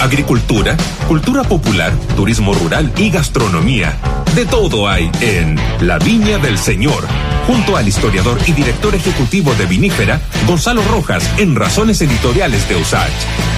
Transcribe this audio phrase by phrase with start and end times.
[0.00, 0.76] agricultura,
[1.06, 3.96] cultura popular, turismo rural y gastronomía.
[4.34, 7.06] De todo hay en La Viña del Señor,
[7.46, 13.10] junto al historiador y director ejecutivo de Vinífera, Gonzalo Rojas, en Razones Editoriales de USACH.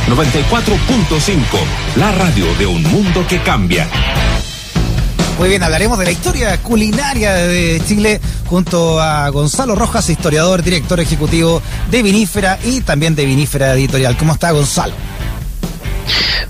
[0.09, 1.43] 94.5,
[1.97, 3.89] la radio de un mundo que cambia.
[5.39, 11.01] Muy bien, hablaremos de la historia culinaria de Chile junto a Gonzalo Rojas, historiador, director
[11.01, 14.17] ejecutivo de Vinífera y también de Vinífera Editorial.
[14.17, 14.95] ¿Cómo está Gonzalo?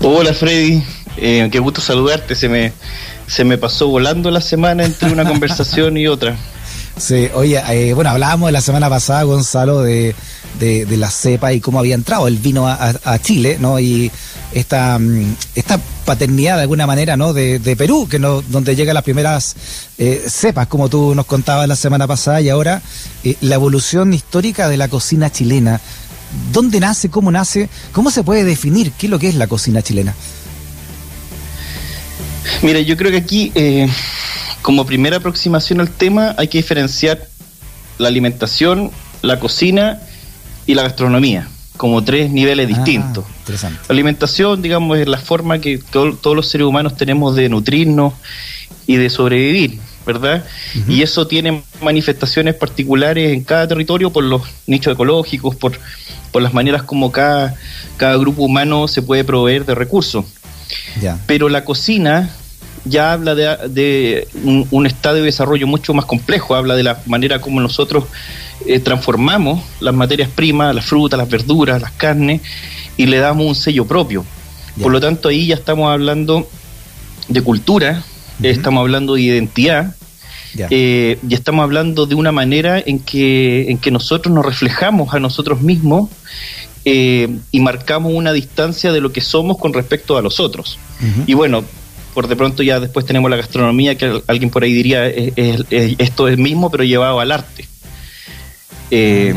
[0.01, 0.83] Hola Freddy,
[1.17, 2.35] eh, qué gusto saludarte.
[2.35, 2.73] Se me,
[3.27, 6.35] se me pasó volando la semana entre una conversación y otra.
[6.95, 10.13] Sí, oye, eh, bueno, hablábamos de la semana pasada, Gonzalo, de,
[10.59, 13.79] de, la cepa y cómo había entrado el vino a, Chile, ¿no?
[13.79, 14.11] Y
[14.53, 17.33] esta, mm, esta paternidad de alguna manera, ¿no?
[17.33, 19.55] De, Perú, que no, donde llegan las primeras
[19.97, 22.81] eh, cepas, como tú nos contabas la semana pasada, y ahora
[23.23, 25.81] eh, la evolución histórica de la cocina chilena.
[26.51, 27.09] ¿Dónde nace?
[27.09, 27.69] ¿Cómo nace?
[27.91, 30.15] ¿Cómo se puede definir qué es lo que es la cocina chilena?
[32.61, 33.87] Mira, yo creo que aquí, eh,
[34.61, 37.27] como primera aproximación al tema, hay que diferenciar
[37.97, 39.99] la alimentación, la cocina
[40.65, 43.25] y la gastronomía, como tres niveles ah, distintos.
[43.47, 48.13] La alimentación, digamos, es la forma que todos los seres humanos tenemos de nutrirnos
[48.87, 50.45] y de sobrevivir, ¿verdad?
[50.87, 55.79] Y eso tiene manifestaciones particulares en cada territorio por los nichos ecológicos, por,
[56.33, 57.55] por las maneras como cada,
[57.95, 60.25] cada grupo humano se puede proveer de recursos.
[61.27, 62.31] Pero la cocina
[62.83, 67.39] ya habla de, un, un, estado de desarrollo mucho más complejo, habla de la manera
[67.39, 68.05] como nosotros
[68.65, 72.41] eh, transformamos las materias primas, las frutas, las verduras, las carnes,
[72.97, 74.25] y le damos un sello propio.
[74.81, 76.49] Por lo tanto, ahí ya estamos hablando
[77.27, 78.03] de cultura,
[78.41, 79.95] estamos hablando de identidad,
[80.57, 85.19] eh, y estamos hablando de una manera en que, en que nosotros nos reflejamos a
[85.19, 86.09] nosotros mismos
[86.85, 90.79] eh, y marcamos una distancia de lo que somos con respecto a los otros.
[91.27, 91.63] Y bueno,
[92.13, 96.37] por de pronto ya después tenemos la gastronomía, que alguien por ahí diría, esto es
[96.37, 97.67] mismo, pero llevado al arte.
[98.95, 99.33] Eh,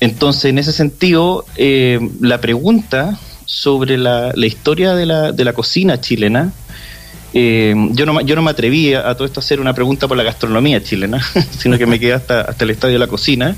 [0.00, 5.98] entonces, en ese sentido, eh, la pregunta sobre la, historia de la, de la, cocina
[5.98, 6.52] chilena,
[7.34, 10.16] eh, yo, no, yo no me atreví a, todo esto a hacer una pregunta por
[10.16, 11.24] la gastronomía chilena,
[11.58, 13.56] sino que me quedé hasta, hasta el estadio de la cocina.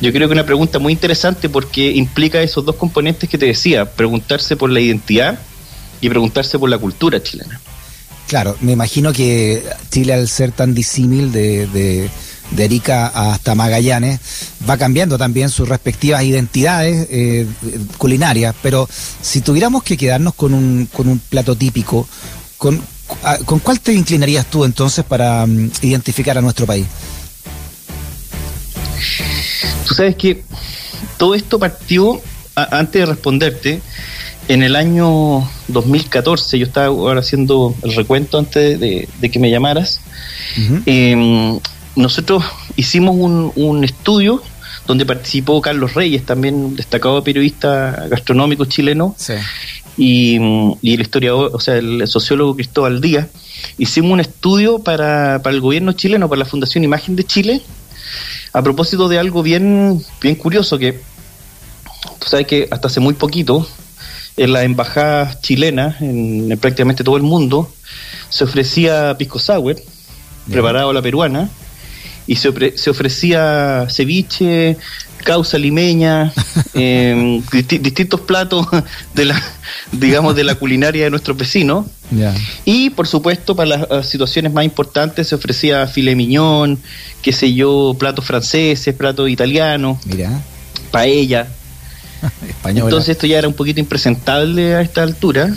[0.00, 3.84] Yo creo que una pregunta muy interesante porque implica esos dos componentes que te decía,
[3.84, 5.38] preguntarse por la identidad
[6.00, 7.60] y preguntarse por la cultura chilena.
[8.28, 12.08] Claro, me imagino que Chile al ser tan disímil de
[12.56, 14.20] de Arica hasta Magallanes,
[14.68, 17.46] va cambiando también sus respectivas identidades eh,
[17.98, 18.88] culinarias, pero
[19.20, 22.06] si tuviéramos que quedarnos con un, con un plato típico,
[22.62, 22.80] ¿con,
[23.44, 26.86] ¿con cuál te inclinarías tú entonces para mm, identificar a nuestro país?
[29.84, 30.44] Tú sabes que
[31.18, 32.22] todo esto partió,
[32.54, 33.82] antes de responderte,
[34.46, 40.00] en el año 2014, yo estaba ahora haciendo el recuento antes de, que me llamaras,
[41.96, 42.44] nosotros
[42.76, 43.16] hicimos
[43.56, 44.40] un, estudio
[44.86, 49.16] donde participó Carlos Reyes, también destacado periodista gastronómico chileno,
[49.96, 53.28] y, el historiador, o sea, el sociólogo Cristóbal Díaz.
[53.78, 57.62] Hicimos un estudio para, para el gobierno chileno, para la Fundación Imagen de Chile,
[58.52, 61.00] a propósito de algo bien, bien curioso que
[62.18, 63.66] tú sabes que hasta hace muy poquito
[64.36, 67.70] en las embajadas chilenas, en, prácticamente todo el mundo,
[68.30, 69.76] se ofrecía pisco sour,
[70.50, 71.50] preparado a la peruana,
[72.26, 74.76] y se, se ofrecía ceviche,
[75.22, 76.32] causa limeña,
[76.74, 77.42] em,
[77.80, 78.66] distintos platos
[79.14, 79.42] de la,
[79.92, 81.86] digamos, de la culinaria de nuestros vecinos.
[82.64, 86.78] Y por supuesto, para las, situaciones más importantes se ofrecía filet miñón,
[87.22, 89.98] qué sé yo, platos franceses, platos italianos,
[90.90, 91.48] paella.
[92.64, 95.54] Entonces esto ya era un poquito impresentable a esta altura.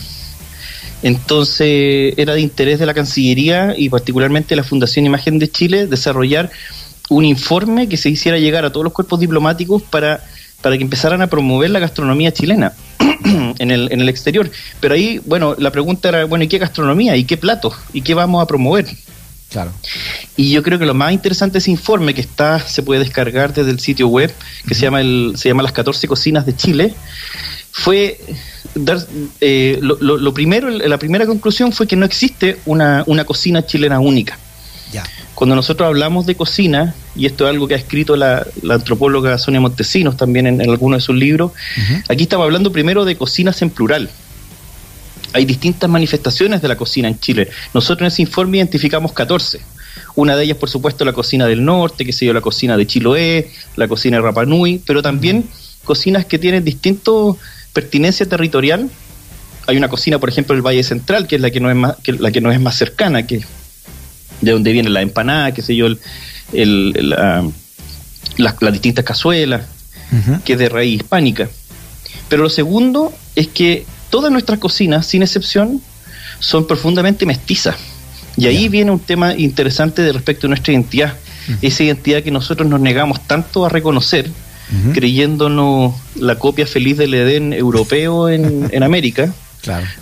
[1.03, 6.49] Entonces era de interés de la Cancillería y particularmente la Fundación Imagen de Chile desarrollar
[7.09, 10.23] un informe que se hiciera llegar a todos los cuerpos diplomáticos para,
[10.61, 12.73] para que empezaran a promover la gastronomía chilena
[13.59, 14.49] en, el, en el exterior.
[14.79, 17.15] Pero ahí, bueno, la pregunta era, bueno, ¿y qué gastronomía?
[17.15, 17.75] ¿Y qué platos?
[17.93, 18.87] ¿Y qué vamos a promover?
[19.49, 19.71] Claro.
[20.35, 23.53] Y yo creo que lo más interesante de ese informe que está, se puede descargar
[23.53, 24.33] desde el sitio web,
[24.67, 26.93] que se llama el, se llama Las 14 Cocinas de Chile,
[27.71, 28.19] fue
[28.73, 29.05] dar
[29.41, 33.99] eh, lo, lo, primero, la primera conclusión fue que no existe una, una cocina chilena
[33.99, 34.37] única.
[35.35, 39.59] Cuando nosotros hablamos de cocina, y esto es algo que ha escrito la, antropóloga Sonia
[39.59, 41.51] Montesinos también en, alguno de sus libros,
[42.07, 44.09] aquí estamos hablando primero de cocinas en plural.
[45.33, 47.49] Hay distintas manifestaciones de la cocina en Chile.
[47.73, 49.59] Nosotros en ese informe identificamos 14.
[50.15, 52.87] Una de ellas, por supuesto, la cocina del norte, que se dio la cocina de
[52.87, 55.43] Chiloé, la cocina de Rapanui, pero también
[55.83, 57.35] cocinas que tienen distintos
[57.73, 58.89] pertinencia territorial
[59.67, 61.95] hay una cocina, por ejemplo, del Valle Central, que es la que no es más,
[61.97, 63.43] que la que no es más cercana, que
[64.41, 65.87] de donde viene la empanada, qué sé yo,
[66.53, 67.15] el,
[68.37, 69.61] las, distintas cazuelas,
[70.43, 71.49] que es de raíz hispánica.
[72.29, 75.81] Pero lo segundo es que todas nuestras cocinas, sin excepción,
[76.39, 77.75] son profundamente mestizas.
[78.37, 81.15] Y ahí viene un tema interesante de respecto a nuestra identidad,
[81.61, 84.29] esa identidad que nosotros nos negamos tanto a reconocer,
[84.93, 89.33] creyéndonos la copia feliz del Edén europeo en, en América,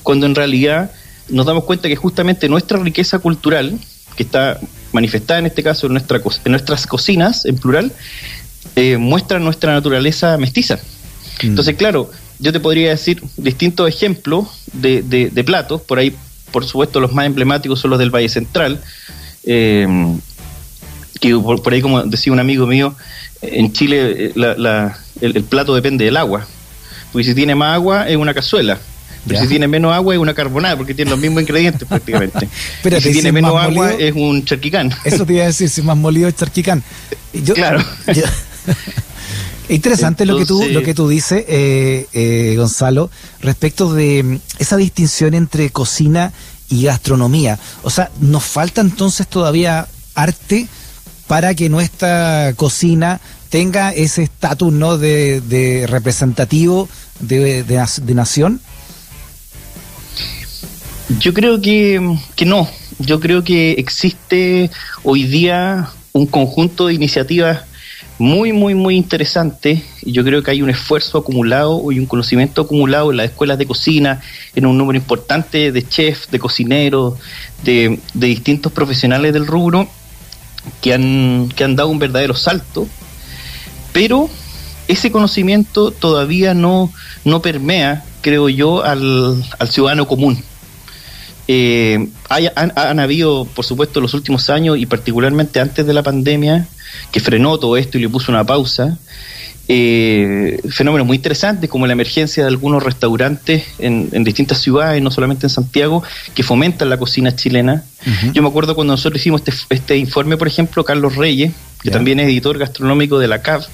[0.03, 0.91] cuando en realidad
[1.29, 3.77] nos damos cuenta que justamente nuestra riqueza cultural,
[4.15, 4.59] que está
[4.91, 7.91] manifestada en este caso en, nuestra, en nuestras cocinas, en plural,
[8.75, 10.75] eh, muestra nuestra naturaleza mestiza.
[11.41, 11.47] Mm.
[11.47, 16.15] Entonces, claro, yo te podría decir distintos ejemplos de, de, platos, por ahí,
[16.51, 18.81] por supuesto, los más emblemáticos son los del Valle Central,
[19.45, 19.87] eh,
[21.19, 22.95] que por, ahí, como decía un amigo mío,
[23.41, 26.45] en Chile eh, el, plato depende del agua,
[27.11, 28.79] porque si tiene más agua es una cazuela,
[29.27, 32.47] pero si tiene menos agua es una carbonada, porque tiene los mismos ingredientes prácticamente.
[32.81, 34.93] Pero si tiene menos agua es un charquicán.
[35.03, 36.83] Eso te iba a decir, si más molido es charquicán.
[37.53, 37.83] claro.
[39.69, 43.09] Interesante lo que tú lo que tú dices, eh, eh, Gonzalo,
[43.41, 46.33] respecto de mm, esa distinción entre cocina
[46.69, 47.57] y gastronomía.
[47.81, 50.67] O sea, nos falta entonces todavía arte
[51.27, 58.59] para que nuestra cocina tenga ese estatus no de, representativo de, de, nación.
[61.19, 62.67] Yo creo que, que no.
[62.99, 64.69] Yo creo que existe
[65.03, 67.61] hoy día un conjunto de iniciativas
[68.17, 69.83] muy, muy, muy interesante.
[70.03, 73.65] Yo creo que hay un esfuerzo acumulado y un conocimiento acumulado en las escuelas de
[73.65, 74.21] cocina,
[74.55, 77.15] en un número importante de chefs, de cocineros,
[77.63, 79.87] de, distintos profesionales del rubro
[80.81, 82.87] que han, que han dado un verdadero salto.
[83.91, 84.29] Pero
[84.87, 86.91] ese conocimiento todavía no,
[87.25, 90.43] no permea, creo yo, al, al ciudadano común.
[91.47, 96.67] Eh, han, habido, por supuesto, los últimos años y particularmente antes de la pandemia,
[97.11, 98.97] que frenó todo esto y le puso una pausa,
[99.67, 105.45] eh, fenómenos muy interesantes como la emergencia de algunos restaurantes en, distintas ciudades, no solamente
[105.45, 106.03] en Santiago,
[106.33, 107.83] que fomentan la cocina chilena.
[108.33, 112.19] Yo me acuerdo cuando nosotros hicimos este, este informe, por ejemplo, Carlos Reyes, que también
[112.19, 113.65] es editor gastronómico de la CAV,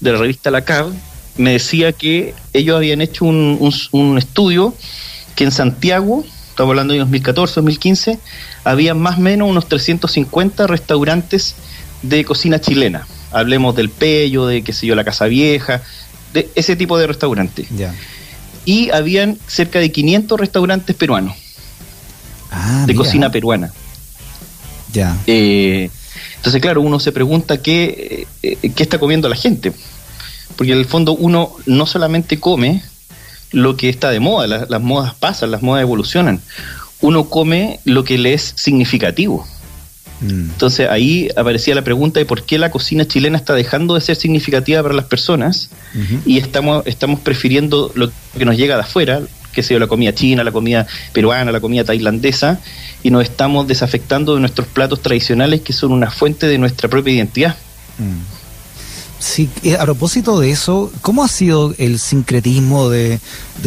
[0.00, 0.92] de la revista La CAV,
[1.36, 4.74] me decía que ellos habían hecho un, un estudio
[5.34, 6.24] que en Santiago
[6.54, 8.20] estamos hablando de 2014, 2015,
[8.62, 11.56] había más o menos unos 350 restaurantes
[12.02, 13.08] de cocina chilena.
[13.32, 15.82] Hablemos del Pello, de qué sé yo, la Casa Vieja,
[16.32, 17.66] de ese tipo de restaurantes.
[18.64, 21.34] Y habían cerca de 500 restaurantes peruanos
[22.52, 23.72] ah, de cocina peruana.
[24.92, 25.16] Ya.
[25.26, 25.90] Eh,
[26.36, 29.72] entonces, claro, uno se pregunta qué, eh, qué está comiendo la gente.
[30.54, 32.80] Porque en el fondo uno no solamente come,
[33.54, 36.40] lo que está de moda, las modas pasan, las modas evolucionan.
[37.00, 39.46] Uno come lo que le es significativo.
[40.20, 40.50] Mm.
[40.50, 44.16] Entonces ahí aparecía la pregunta de por qué la cocina chilena está dejando de ser
[44.16, 45.70] significativa para las personas
[46.26, 49.22] y estamos, estamos prefiriendo lo que nos llega de afuera,
[49.52, 52.60] que sea la comida china, la comida peruana, la comida tailandesa,
[53.02, 57.14] y nos estamos desafectando de nuestros platos tradicionales que son una fuente de nuestra propia
[57.14, 57.56] identidad.
[57.98, 58.43] Mm.
[59.24, 63.18] Sí, eh, a propósito de eso, ¿cómo ha sido el sincretismo de,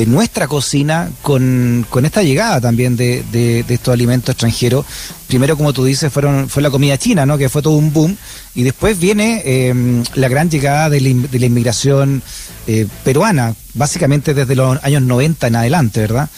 [0.05, 4.85] nuestra cocina con, esta llegada también de, estos alimentos extranjeros?
[5.25, 7.39] Primero, como tú dices, fueron, fue la comida china, ¿no?
[7.39, 8.15] Que fue todo un boom.
[8.53, 12.21] Y después viene em, la gran llegada de la, inmigración
[12.67, 16.29] eh, peruana, básicamente desde los años 90 en adelante, ¿verdad?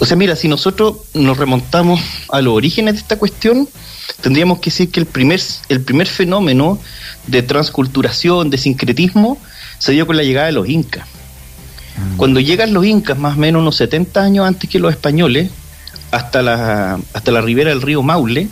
[0.00, 3.68] O sea, mira, si nosotros nos remontamos a los orígenes de esta cuestión,
[4.20, 6.78] tendríamos que decir que el primer, el primer fenómeno
[7.26, 9.38] de transculturación, de sincretismo,
[9.78, 11.06] se dio con la llegada de los incas.
[11.96, 12.14] Ah.
[12.16, 15.50] Cuando llegan los incas, más o menos unos 70 años antes que los españoles,
[16.10, 18.48] hasta la, hasta la ribera del río Maule,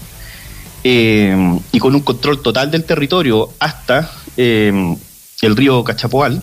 [0.85, 4.97] eh, y con un control total del territorio hasta eh,
[5.43, 6.43] el río Cachapoal,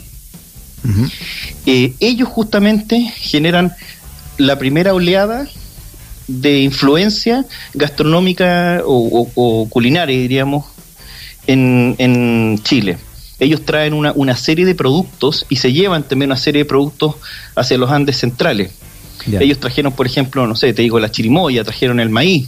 [1.65, 3.73] eh, ellos justamente generan
[4.37, 5.47] la primera oleada
[6.27, 10.65] de influencia gastronómica o culinaria, diríamos,
[11.47, 12.97] en, Chile.
[13.39, 17.15] Ellos traen una, una, serie de productos y se llevan también una serie de productos
[17.55, 18.71] hacia los Andes centrales.
[19.27, 22.47] Ellos trajeron, por ejemplo, no sé, te digo, la chirimoya, trajeron el maíz,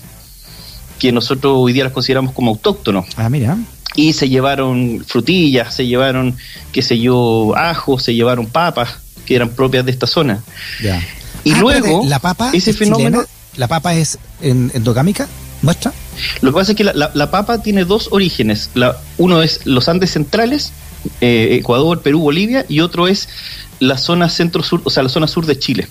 [0.99, 3.05] que nosotros hoy día las consideramos como autóctonos.
[3.15, 3.57] Ah, mira.
[3.95, 6.37] Y se llevaron frutillas, se llevaron,
[6.71, 10.43] qué sé yo, ajo, se llevaron papas, que eran propias de esta zona.
[11.43, 13.25] Y ah, luego, la papa ese fenómeno...
[13.57, 15.27] ¿La papa es endogámica?
[15.61, 15.91] ¿Muestra?
[16.41, 18.69] Lo que pasa es que la, papa tiene dos orígenes.
[18.75, 20.71] La, uno es los Andes centrales,
[21.21, 23.27] eh, Ecuador, Perú, Bolivia, y otro es
[23.79, 25.87] la zona centro-sur, o sea, la zona sur de Chile.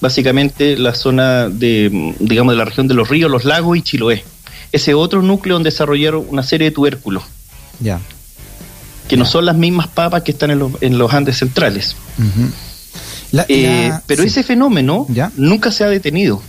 [0.00, 4.24] básicamente la zona de, digamos, de la región de los ríos, los lagos y Chiloé.
[4.72, 7.22] Ese otro núcleo donde desarrollaron una serie de tubérculos.
[7.80, 8.00] Ya.
[9.08, 11.96] Que no son las mismas papas que están en los, en los Andes centrales.
[13.48, 15.06] Eh, pero ese fenómeno
[15.36, 16.42] nunca se ha detenido.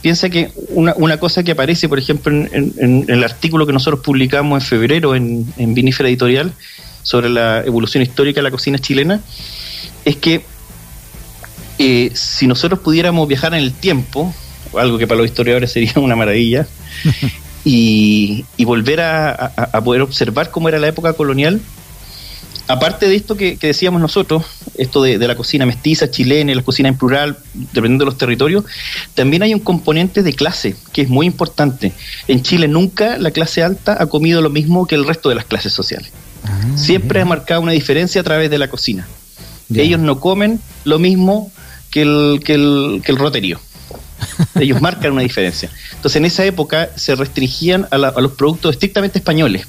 [0.00, 4.62] Piensa que una, una cosa que aparece, por ejemplo, en, el artículo que nosotros publicamos
[4.62, 6.52] en febrero en, en Vinífera Editorial
[7.02, 9.20] sobre la evolución histórica de la cocina chilena,
[10.04, 10.42] es que
[11.78, 14.34] eh, si nosotros pudiéramos viajar en el tiempo,
[14.76, 16.66] algo que para los historiadores sería una maravilla,
[17.64, 19.52] y, volver a,
[19.84, 21.60] poder observar cómo era la época colonial,
[22.68, 24.44] aparte de esto que, decíamos nosotros,
[24.76, 28.64] esto de, la cocina mestiza chilena, la cocina en plural, dependiendo de los territorios,
[29.14, 31.92] también hay un componente de clase que es muy importante.
[32.28, 35.46] En Chile nunca la clase alta ha comido lo mismo que el resto de las
[35.46, 36.12] clases sociales.
[36.44, 39.08] Ah, Siempre ha marcado una diferencia a través de la cocina.
[39.74, 41.50] Ellos no comen lo mismo
[41.90, 43.60] que el, que el, que el roterío.
[44.60, 45.70] Ellos marcan una diferencia.
[45.94, 49.66] Entonces, en esa época se restringían a, a, los productos estrictamente españoles.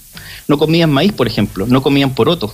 [0.50, 2.54] No comían maíz, por ejemplo, no comían poroto,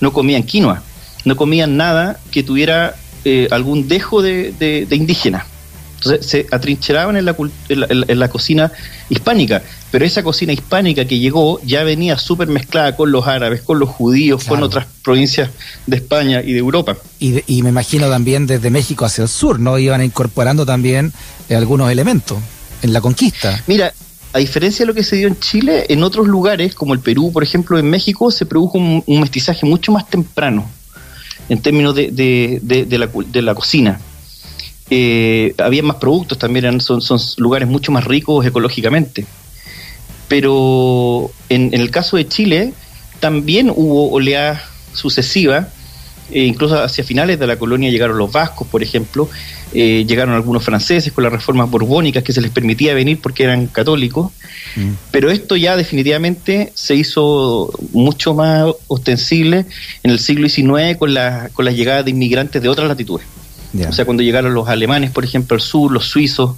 [0.00, 0.82] no comían quinoa,
[1.24, 5.46] no comían nada que tuviera eh, algún dejo de, de indígena.
[5.98, 7.34] Entonces se atrincheraban en la,
[7.68, 8.70] en la, cocina
[9.08, 13.80] hispánica, pero esa cocina hispánica que llegó ya venía súper mezclada con los árabes, con
[13.80, 15.50] los judíos, con otras provincias
[15.86, 16.96] de España y de Europa.
[17.18, 19.76] Y, y, me imagino también desde México hacia el sur, ¿no?
[19.76, 21.12] Iban incorporando también
[21.48, 22.38] eh, algunos elementos
[22.82, 23.60] en la conquista.
[23.66, 23.92] Mira,
[24.32, 27.30] a diferencia de lo que se dio en Chile, en otros lugares, como el Perú,
[27.32, 30.68] por ejemplo, en México, se produjo un, mestizaje mucho más temprano
[31.48, 34.00] en términos de, de, de, la, de la cocina
[34.90, 39.26] eh, había más productos también, son, son lugares mucho más ricos ecológicamente.
[40.28, 42.72] Pero en, el caso de Chile
[43.20, 45.68] también hubo oleadas sucesivas,
[46.30, 49.28] e incluso hacia finales de la colonia llegaron los vascos, por ejemplo,
[49.72, 53.66] eh, llegaron algunos franceses con las reformas borbónicas que se les permitía venir porque eran
[53.66, 54.32] católicos,
[54.76, 54.90] mm.
[55.10, 59.66] pero esto ya definitivamente se hizo mucho más ostensible
[60.02, 63.26] en el siglo XIX con la, con la llegada de inmigrantes de otras latitudes.
[63.86, 66.56] O sea, cuando llegaron los alemanes, por ejemplo, al sur, los suizos,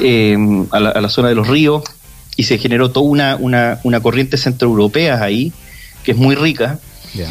[0.00, 0.36] eh,
[0.70, 1.82] a, la, zona de los ríos,
[2.36, 5.52] y se generó toda una, una, una corriente centroeuropea ahí,
[6.04, 6.78] que es muy rica.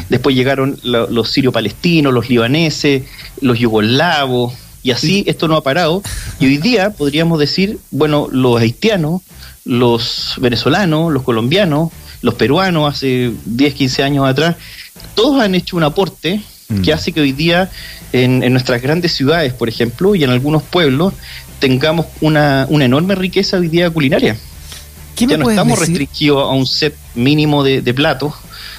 [0.08, 3.02] Después llegaron los sirio-palestinos, los libaneses,
[3.40, 6.02] los yugoslavos, y así esto no ha parado.
[6.40, 9.22] Y hoy día podríamos decir, bueno, los haitianos,
[9.64, 11.90] los venezolanos, los colombianos,
[12.22, 14.56] los peruanos hace 10, 15 años atrás,
[15.14, 16.82] todos han hecho un aporte mm.
[16.82, 17.70] que hace que hoy día
[18.12, 21.14] en, nuestras grandes ciudades, por ejemplo, y en algunos pueblos,
[21.58, 24.36] tengamos una, una enorme riqueza hoy día culinaria.
[25.16, 28.34] Ya no estamos restringidos a un set mínimo de, platos,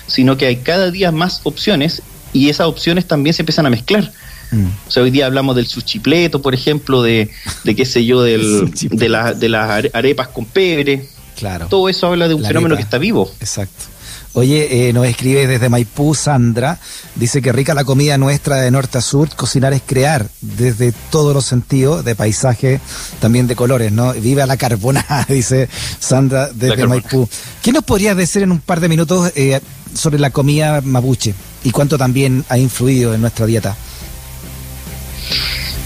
[0.09, 2.01] sino que hay cada día más opciones
[2.33, 4.11] y esas opciones también se empiezan a mezclar.
[4.51, 4.65] Mm.
[4.87, 7.29] O sea, hoy día hablamos del suchipleto, por ejemplo, de,
[7.63, 11.07] de qué sé yo, del, de, la, de las arepas con pebre.
[11.37, 11.67] Claro.
[11.69, 13.31] Todo eso habla de un fenómeno que está vivo.
[13.39, 13.85] Exacto.
[14.33, 16.77] Oye, eh, nos escribe desde Maipú Sandra,
[17.15, 21.33] dice que rica la comida nuestra de norte a sur, cocinar es crear desde todos
[21.33, 22.79] los sentidos, de paisaje,
[23.19, 24.13] también de colores, ¿no?
[24.13, 25.67] Viva la carbonada, dice
[25.99, 27.27] Sandra desde Maipú.
[27.63, 29.59] ¿Qué nos podrías decir en un par de minutos eh,
[29.95, 31.33] sobre la comida mapuche
[31.63, 33.75] y cuánto también ha influido en nuestra dieta?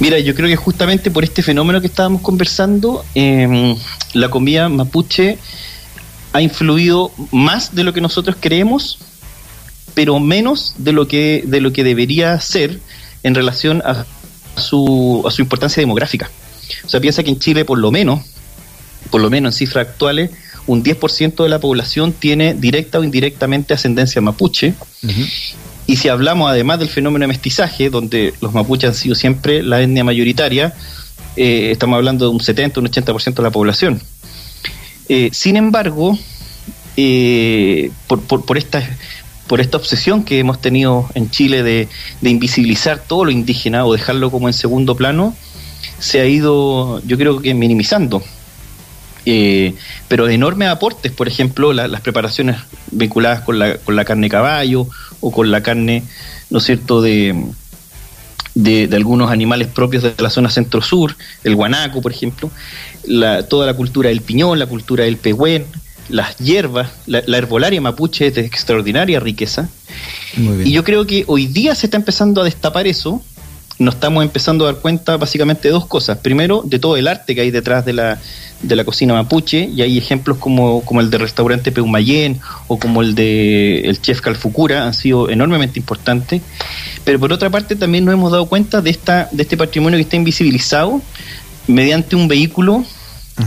[0.01, 3.73] Mira, yo creo que justamente por este fenómeno que estábamos conversando, eh,
[4.13, 5.37] la comida mapuche
[6.33, 8.97] ha influido más de lo que nosotros creemos,
[9.93, 12.79] pero menos de lo que, de lo que debería ser
[13.21, 14.05] en relación a
[14.59, 16.29] su, a su importancia demográfica.
[16.83, 18.21] O sea, piensa que en Chile por lo menos,
[19.11, 20.31] por lo menos en cifras actuales,
[20.65, 24.73] un 10% de la población tiene directa o indirectamente ascendencia mapuche.
[25.85, 29.81] Y si hablamos además del fenómeno de mestizaje, donde los mapuches han sido siempre la
[29.81, 30.73] etnia mayoritaria,
[31.35, 34.01] eh, estamos hablando de un 70, un 80% de la población.
[35.09, 36.17] Eh, sin embargo,
[36.95, 38.87] eh, por, por, esta,
[39.47, 41.87] por esta obsesión que hemos tenido en Chile de,
[42.21, 45.35] invisibilizar todo lo indígena o dejarlo como en segundo plano,
[45.99, 48.23] se ha ido, yo creo que minimizando.
[49.25, 49.73] Eh,
[50.09, 52.57] pero enormes aportes, por ejemplo, las preparaciones
[52.91, 54.87] vinculadas con la, con la carne de caballo
[55.21, 56.03] o con la carne,
[56.49, 57.33] ¿no es cierto?, de,
[58.55, 62.51] de, algunos animales propios de la zona centro-sur, el guanaco, por ejemplo,
[63.05, 65.65] la, toda la cultura del piñón, la cultura del pehuen,
[66.09, 69.69] las hierbas, la, herbolaria mapuche es de extraordinaria riqueza.
[70.63, 73.21] Y yo creo que hoy día se está empezando a destapar eso
[73.79, 76.17] nos estamos empezando a dar cuenta básicamente de dos cosas.
[76.19, 78.19] Primero, de todo el arte que hay detrás de la,
[78.61, 83.01] de la cocina mapuche, y hay ejemplos como, como el del restaurante Peumayén o como
[83.01, 86.41] el de el chef Calfucura, han sido enormemente importantes.
[87.03, 90.03] Pero por otra parte, también nos hemos dado cuenta de, esta, de este patrimonio que
[90.03, 91.01] está invisibilizado
[91.67, 92.83] mediante un vehículo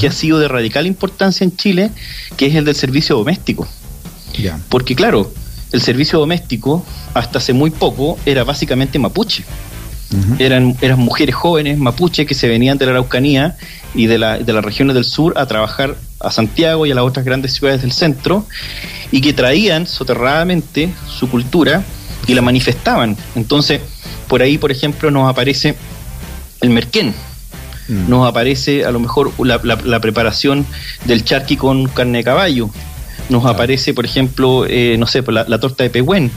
[0.00, 1.90] que ha sido de radical importancia en Chile,
[2.36, 3.68] que es el del servicio doméstico.
[4.68, 5.32] Porque claro,
[5.72, 9.44] el servicio doméstico hasta hace muy poco era básicamente mapuche
[10.38, 13.56] eran, eran mujeres jóvenes mapuche que se venían de la Araucanía
[13.94, 17.04] y de, la, de las regiones del sur a trabajar a Santiago y a las
[17.04, 18.46] otras grandes ciudades del centro
[19.10, 21.82] y que traían soterradamente su cultura
[22.26, 23.16] y la manifestaban.
[23.34, 23.80] Entonces,
[24.28, 25.76] por ahí, por ejemplo, nos aparece
[26.60, 27.14] el merquén,
[27.88, 28.08] mm.
[28.08, 30.66] nos aparece a lo mejor la, la, preparación
[31.04, 32.70] del charqui con carne de caballo,
[33.28, 36.30] nos aparece, por ejemplo, eh, no sé, la, la torta de pehuen,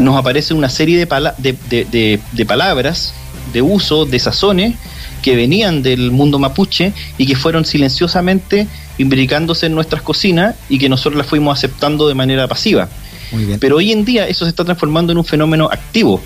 [0.00, 3.14] nos aparece una serie de, de, de, palabras,
[3.52, 4.74] de uso, de sazones
[5.22, 8.66] que venían del mundo mapuche y que fueron silenciosamente
[8.98, 12.88] imbricándose en nuestras cocinas y que nosotros las fuimos aceptando de manera pasiva.
[13.60, 16.20] Pero hoy en día eso se está transformando en un fenómeno activo.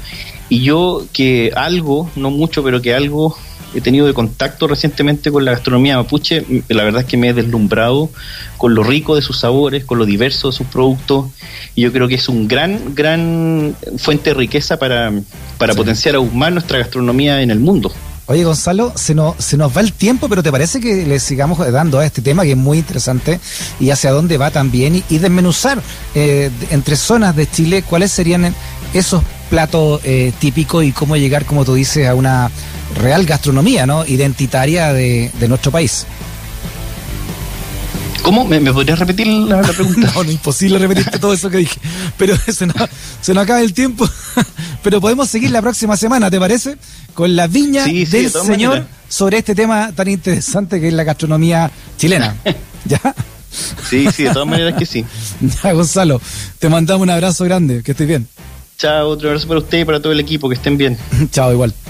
[0.49, 3.37] Y yo que algo, no mucho, pero que algo
[3.75, 7.35] he tenido de contacto recientemente con la gastronomía mapuche, la verdad es que me he
[7.35, 8.11] deslumbrado
[8.56, 11.26] con lo rico de sus sabores, con lo diverso de sus productos,
[11.75, 15.12] y yo creo que es un gran, gran fuente de riqueza para,
[15.58, 17.92] para potenciar aún más nuestra gastronomía en el mundo.
[18.28, 21.58] Oye, Gonzalo, se nos, se nos va el tiempo, pero ¿te parece que le sigamos
[21.70, 23.38] dando a este tema que es muy interesante
[23.78, 25.80] y hacia dónde va también y, desmenuzar
[26.16, 28.52] eh, entre zonas de Chile cuáles serían
[28.94, 32.50] esos platos eh, típicos y cómo llegar, como tú dices, a una
[32.97, 34.05] real gastronomía, ¿no?
[34.07, 36.07] Identitaria de, nuestro país.
[38.23, 38.45] ¿Cómo?
[38.45, 40.11] ¿Me, podrías repetir la, pregunta?
[40.15, 41.79] no, no, imposible repetirte todo eso que dije.
[42.19, 42.76] Pero se nos,
[43.21, 44.09] se nos acaba el tiempo.
[44.83, 46.76] Pero podemos seguir la próxima semana, ¿te parece?
[47.15, 52.35] Con la viña del Señor sobre este tema tan interesante que es la gastronomía chilena.
[52.85, 53.15] ¿Ya?
[53.88, 55.05] Sí, sí, de todas maneras que sí.
[55.62, 56.21] Ya, Gonzalo,
[56.59, 58.29] te mandamos un abrazo grande, que estés bien.
[58.79, 60.99] Chao, otro abrazo para usted y para todo el equipo, que estén bien.
[61.33, 61.73] Chao, igual.